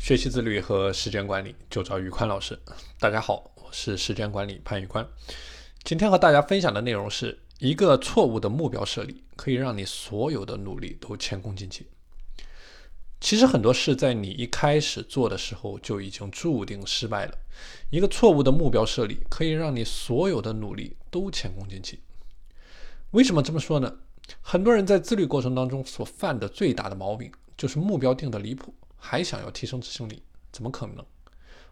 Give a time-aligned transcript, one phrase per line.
[0.00, 2.58] 学习自律和时间管理就找宇宽老师。
[2.98, 5.06] 大家好，我是时间管理潘宇宽。
[5.84, 11.86] 今天和大家分享的内容是一个错误的目标设立，可以让你所有的努力都前功尽弃。
[13.20, 17.34] 其实很多事在你一开始做的时候就已经注定失败了。
[17.90, 22.00] 一个错误的目标设立，可以让你所有的努力都前功尽弃。
[23.10, 23.98] 为什么这么说呢？
[24.40, 28.74] 很多人在自律过程当中所犯的最大的毛病，就是目标定的离谱。
[29.00, 30.22] 还想要提升执行力，
[30.52, 31.04] 怎么可能？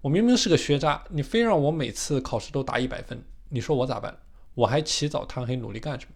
[0.00, 4.18] 我明明是个学渣，你非让我每次考试都打一百分，你说我咋办？
[4.54, 6.12] 我还起早贪黑努力干什么？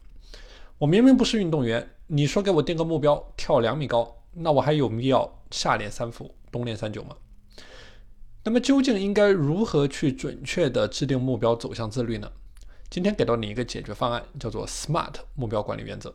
[0.78, 7.14] 我明明不是运动员，你说给我定个目标跳两米高，那我还有必要夏练三伏，冬练三九吗？
[8.42, 12.32] 那么究竟应该如何去准确的制定目标，走向自律呢？
[12.90, 16.14] 今天给到你一个解决方案，叫做 SMART 目标管理原则。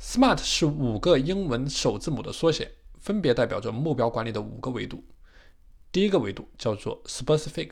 [0.00, 2.72] SMART 是五个英文首字母的缩写。
[3.02, 5.04] 分别代表着目标管理的五个维度。
[5.90, 7.70] 第一个维度叫做 specific，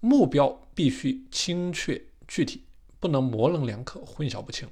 [0.00, 2.64] 目标必须精确具体，
[2.98, 4.68] 不能模棱两可、混淆不清。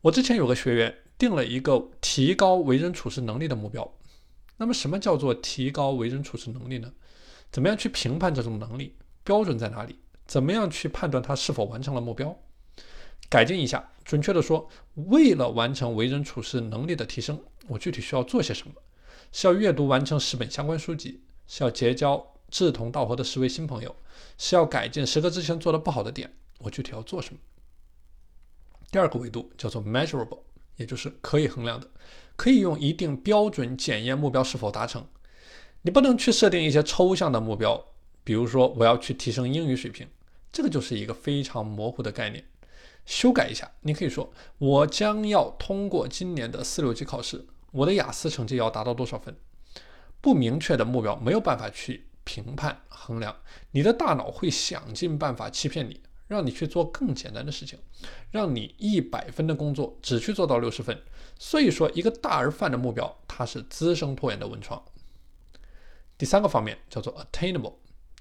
[0.00, 3.90] 我之前有个学员定了一个提高为人处事能力的目标。
[4.56, 6.92] 那么，什么叫做提高为人处事能力呢？
[7.52, 8.96] 怎么样去评判这种能力？
[9.22, 10.00] 标准在哪里？
[10.26, 12.36] 怎么样去判断他是否完成了目标？
[13.30, 18.74] 改进一下，准确的说，为了完成为人处事能力的提升，我具体需要做些什么？
[19.32, 23.94] 是要阅读完成十本相关书籍，是要结交志同道合的十位新朋友，
[24.38, 26.32] 是要改进十个之前做的不好的点。
[26.58, 27.40] 我具体要做什么？
[28.90, 30.40] 第二个维度叫做 measurable，
[30.76, 31.90] 也就是可以衡量的，
[32.36, 35.06] 可以用一定标准检验目标是否达成。
[35.82, 37.84] 你不能去设定一些抽象的目标，
[38.24, 40.08] 比如说我要去提升英语水平，
[40.52, 42.44] 这个就是一个非常模糊的概念。
[43.04, 47.46] 修改一下，你可以说我将要通过今年的四六级考试，
[47.76, 49.36] 我的雅思成绩要达到多少分？
[50.22, 53.36] 不明确的目标没有办法去评判衡量，
[53.72, 57.78] 你的大脑会想尽办法欺骗你，让你去做更简单的事情，
[58.30, 61.02] 让你一百分的工作只去做到六十分。
[61.38, 64.82] 所以说，一个大而泛的目标，它是滋生拖延的温床。
[66.16, 67.74] 第三个方面叫做 attainable，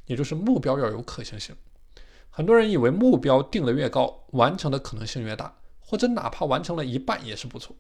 [0.06, 1.56] 也就是目标要有可行性。
[2.30, 7.74] 很多人以为目标定得越高，完成的可能性越大，或者哪怕完成了一半也是不错。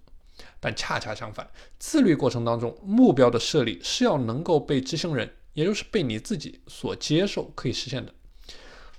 [0.59, 8.13] 但恰恰相反，自律过程当中，目标的设立是要能够被执行人，也就是被你自己所接受，可以实现的。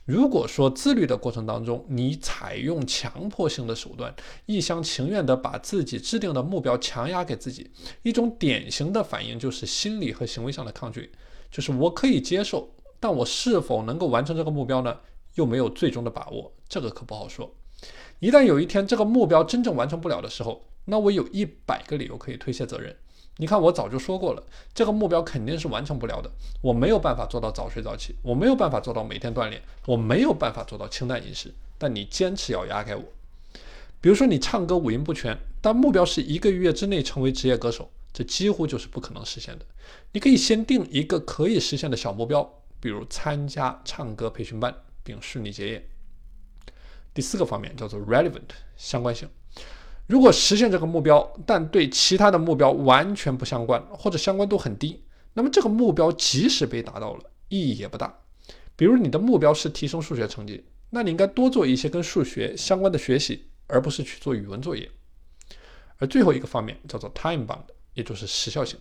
[0.04, 4.14] 如果说自律的过程当中，你采用强迫性的手段，
[4.46, 7.68] 一厢情愿地把自己制定的目标强压给自己，
[8.02, 11.10] 一种典型的反应就是心理和行为上的抗拒，
[11.50, 14.96] 就是我可以接受，但我是否能够完成这个目标呢？
[15.34, 17.54] 又没有最终的把握，这个可不好说。
[18.20, 22.96] 一旦有一天这个目标真正完成不了的时候，那我有一百个理由可以推卸责任。
[23.36, 24.42] 你看，我早就说过了，
[24.74, 26.30] 这个目标肯定是完成不了的。
[26.62, 31.52] 我没有办法做到早睡早起，我没有办法做到每天锻炼，我没有办法做到清淡饮食。
[31.76, 33.04] 但你坚持要压给我。
[34.00, 39.66] 比如说你唱歌五音不全，但目标是一个月之内成为职业歌手，这几乎就是不可能实现的。
[40.12, 44.74] 你可以先定一个可以实现的小目标，比如参加唱歌培训班。
[45.06, 45.88] 并顺利结业。
[47.14, 49.28] 第四个方面叫做 relevant 相关性。
[50.06, 55.02] 如果实现这个目标，但对其他的目标完全不相关，或者相关度很低，
[55.34, 58.20] 那么这个目标即使被达到了，意义也不大。
[58.76, 64.88] 比如你的目标是提升数学成绩，那你应该多做一些跟数学相关的学习，而不是去做语文作业。
[65.96, 68.78] 而最后一个方面叫做 time bound，也就是时效性。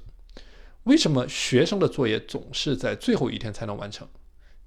[0.84, 4.08] 为什么学生的作业总是在最后一天才能完成？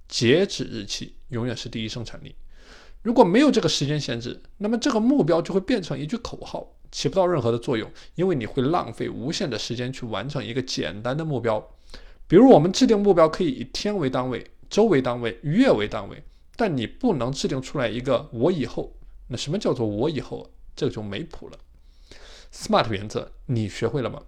[0.09, 2.35] 截止日期永远是第一生产力。
[3.03, 7.91] 如果没有这个时间限制，那么这个目标就会变成一句口号，起不到任何的作用。
[8.17, 11.77] 因为你会浪费无限的时间去完成一个简单的目标。
[12.27, 16.23] 比如我们制定目标可以以天为单位、周为单位、月为单位，
[16.57, 18.95] 但你不能制定出来一个我以后。
[19.29, 20.51] 那什么叫做我以后？
[20.75, 21.59] 这个就没谱了。
[22.53, 24.23] SMART 原则你学会了吗？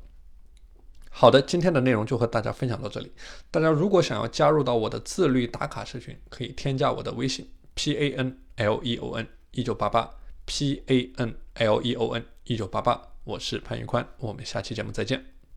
[1.11, 3.13] 好的，今天的内容就和大家分享到这里。
[3.51, 10.11] 大家如果想要加入到我的自律打卡社群，可以添加我的微信 p a n l e o n 一九八八
[10.47, 15.40] p a n l e o n 一九八八，我是潘玉宽，我们下期节目再见。